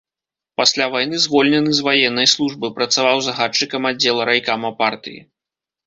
[0.61, 5.19] Пасля вайны звольнены з ваеннай службы, працаваў загадчыкам аддзела райкама партыі.